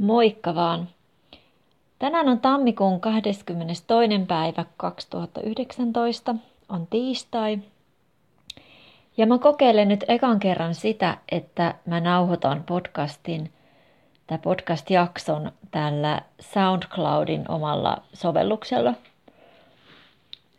[0.00, 0.88] Moikka vaan!
[1.98, 3.84] Tänään on tammikuun 22.
[4.28, 6.34] päivä 2019,
[6.68, 7.58] on tiistai.
[9.16, 13.52] Ja mä kokeilen nyt ekan kerran sitä, että mä nauhoitan podcastin
[14.26, 18.94] tai podcast-jakson tällä SoundCloudin omalla sovelluksella.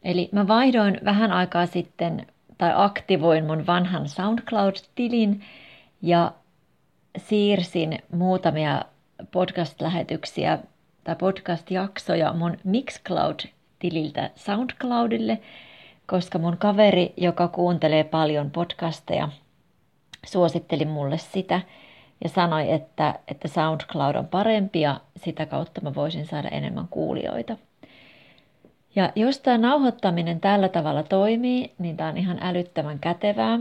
[0.04, 2.28] Eli mä vaihdoin vähän aikaa sitten
[2.58, 5.44] tai aktivoin mun vanhan SoundCloud-tilin
[6.02, 6.32] ja
[7.18, 8.82] siirsin muutamia
[9.32, 10.60] podcast-lähetyksiä
[11.04, 15.40] tai podcast-jaksoja mun Mixcloud-tililtä SoundCloudille,
[16.06, 19.30] koska mun kaveri, joka kuuntelee paljon podcasteja,
[20.26, 21.62] suositteli mulle sitä
[22.24, 27.58] ja sanoi, että, että SoundCloud on parempi ja sitä kautta mä voisin saada enemmän kuulijoita.
[28.96, 33.60] Ja jos tämä nauhoittaminen tällä tavalla toimii, niin tämä on ihan älyttömän kätevää,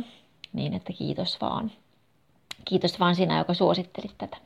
[0.52, 1.70] niin että kiitos vaan.
[2.64, 4.36] Kiitos vaan sinä, joka suosittelit tätä.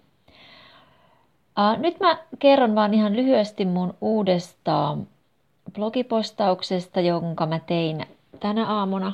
[1.58, 4.96] Uh, nyt mä kerron vaan ihan lyhyesti mun uudesta
[5.72, 8.06] blogipostauksesta, jonka mä tein
[8.40, 9.12] tänä aamuna.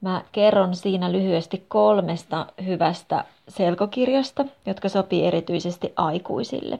[0.00, 6.78] Mä kerron siinä lyhyesti kolmesta hyvästä selkokirjasta, jotka sopii erityisesti aikuisille.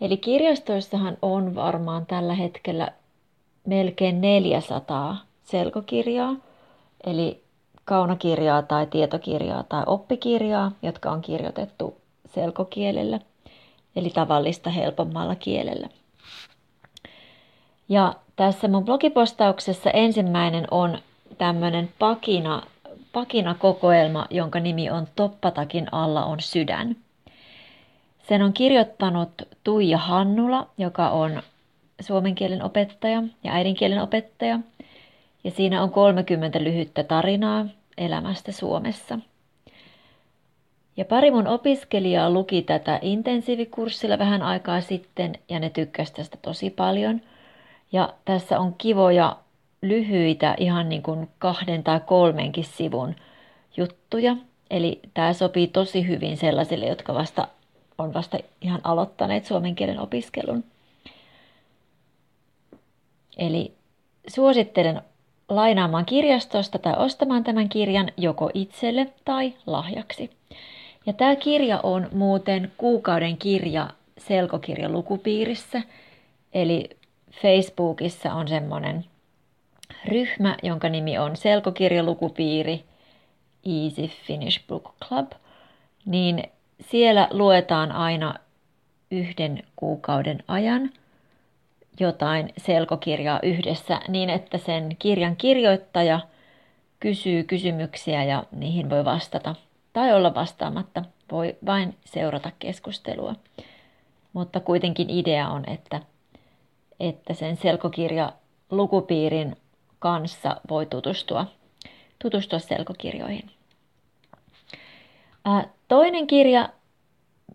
[0.00, 2.88] Eli kirjastoissahan on varmaan tällä hetkellä
[3.66, 6.36] melkein 400 selkokirjaa,
[7.06, 7.42] eli
[7.84, 12.01] kaunokirjaa tai tietokirjaa tai oppikirjaa, jotka on kirjoitettu
[12.34, 13.20] selkokielellä,
[13.96, 15.88] eli tavallista helpommalla kielellä.
[17.88, 20.98] Ja tässä mun blogipostauksessa ensimmäinen on
[21.38, 22.62] tämmöinen pakina,
[23.12, 26.96] pakinakokoelma, jonka nimi on Toppatakin alla on sydän.
[28.28, 29.30] Sen on kirjoittanut
[29.64, 31.42] Tuija Hannula, joka on
[32.00, 34.58] suomen kielen opettaja ja äidinkielen opettaja.
[35.44, 37.66] Ja siinä on 30 lyhyttä tarinaa
[37.98, 39.18] elämästä Suomessa–
[40.96, 46.70] ja pari mun opiskelijaa luki tätä intensiivikurssilla vähän aikaa sitten ja ne tykkäsivät tästä tosi
[46.70, 47.20] paljon.
[47.92, 49.36] Ja tässä on kivoja,
[49.82, 53.14] lyhyitä, ihan niin kuin kahden tai kolmenkin sivun
[53.76, 54.36] juttuja.
[54.70, 57.48] Eli tämä sopii tosi hyvin sellaisille, jotka vasta
[57.98, 60.64] on vasta ihan aloittaneet suomen kielen opiskelun.
[63.36, 63.72] Eli
[64.28, 65.02] suosittelen
[65.48, 70.30] lainaamaan kirjastosta tai ostamaan tämän kirjan joko itselle tai lahjaksi.
[71.06, 75.82] Ja tämä kirja on muuten kuukauden kirja selkokirja lukupiirissä.
[76.54, 76.90] Eli
[77.30, 79.04] Facebookissa on semmoinen
[80.08, 82.84] ryhmä, jonka nimi on selkokirjalukupiiri
[83.66, 85.32] Easy Finnish Book Club.
[86.06, 86.42] Niin
[86.80, 88.34] siellä luetaan aina
[89.10, 90.90] yhden kuukauden ajan
[92.00, 96.20] jotain selkokirjaa yhdessä niin, että sen kirjan kirjoittaja
[97.00, 99.54] kysyy kysymyksiä ja niihin voi vastata
[99.92, 101.04] tai olla vastaamatta.
[101.32, 103.34] Voi vain seurata keskustelua.
[104.32, 106.00] Mutta kuitenkin idea on, että,
[107.00, 108.32] että sen selkokirja
[108.70, 109.56] lukupiirin
[109.98, 111.46] kanssa voi tutustua,
[112.18, 113.50] tutustua selkokirjoihin.
[115.88, 116.68] Toinen kirja,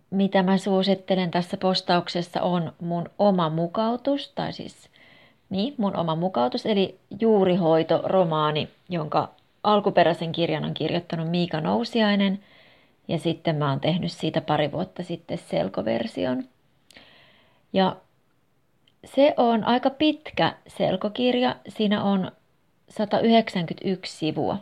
[0.09, 4.89] mitä mä suosittelen tässä postauksessa, on mun oma mukautus, tai siis
[5.49, 9.29] niin, mun oma mukautus, eli juurihoito-romaani, jonka
[9.63, 12.39] alkuperäisen kirjan on kirjoittanut Miika Nousiainen
[13.07, 16.43] ja sitten mä oon tehnyt siitä pari vuotta sitten selkoversion.
[17.73, 17.95] Ja
[19.05, 21.55] se on aika pitkä selkokirja.
[21.67, 22.31] Siinä on
[22.89, 24.57] 191 sivua.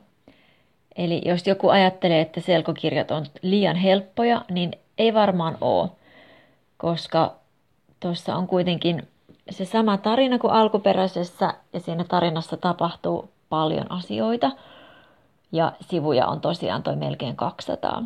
[0.96, 5.90] Eli jos joku ajattelee, että selkokirjat on liian helppoja, niin ei varmaan ole,
[6.78, 7.36] koska
[8.00, 9.08] tuossa on kuitenkin
[9.50, 14.52] se sama tarina kuin alkuperäisessä ja siinä tarinassa tapahtuu paljon asioita–
[15.52, 18.04] ja sivuja on tosiaan toi melkein 200.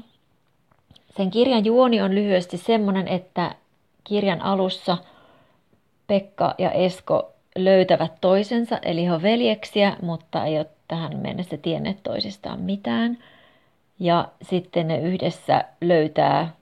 [1.17, 3.55] Sen kirjan juoni on lyhyesti semmoinen, että
[4.03, 4.97] kirjan alussa
[6.07, 12.03] Pekka ja Esko löytävät toisensa, eli he on veljeksiä, mutta ei ole tähän mennessä tienneet
[12.03, 13.17] toisistaan mitään.
[14.00, 16.53] Ja sitten ne yhdessä löytää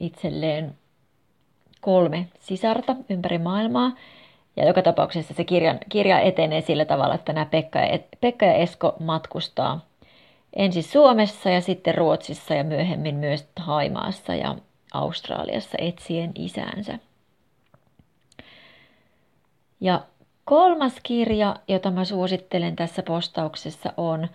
[0.00, 0.74] itselleen
[1.80, 3.92] kolme sisarta ympäri maailmaa.
[4.56, 8.54] Ja joka tapauksessa se kirjan, kirja etenee sillä tavalla, että nämä Pekka ja, Pekka ja
[8.54, 9.80] Esko matkustaa
[10.56, 14.56] ensin Suomessa ja sitten Ruotsissa ja myöhemmin myös Haimaassa ja
[14.92, 16.98] Australiassa etsien isäänsä.
[19.80, 20.00] Ja
[20.44, 24.28] kolmas kirja, jota mä suosittelen tässä postauksessa on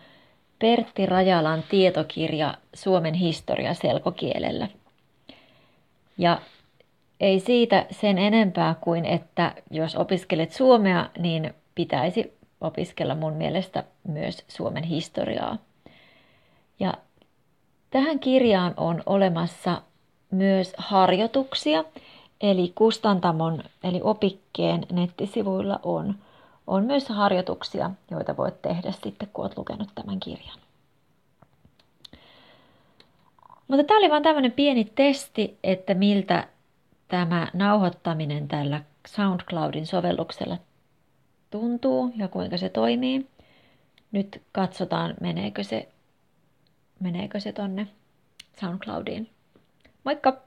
[0.59, 4.68] Pertti Rajalan tietokirja Suomen historia selkokielellä.
[6.18, 6.41] Ja
[7.19, 14.44] ei siitä sen enempää kuin, että jos opiskelet suomea, niin pitäisi opiskella mun mielestä myös
[14.47, 15.57] Suomen historiaa.
[16.80, 16.94] Ja
[17.89, 19.81] tähän kirjaan on olemassa
[20.31, 21.83] myös harjoituksia,
[22.42, 26.16] eli Kustantamon eli Opikkeen nettisivuilla on,
[26.68, 30.60] on myös harjoituksia, joita voit tehdä sitten, kun olet lukenut tämän kirjan.
[33.68, 36.48] Mutta tämä oli vain tämmöinen pieni testi, että miltä
[37.07, 40.57] tämä nauhoittaminen tällä SoundCloudin sovelluksella
[41.51, 43.28] tuntuu ja kuinka se toimii.
[44.12, 45.89] Nyt katsotaan, meneekö se,
[47.06, 47.88] meneekö se tonne
[48.60, 49.30] SoundCloudiin.
[50.04, 50.44] Moikka!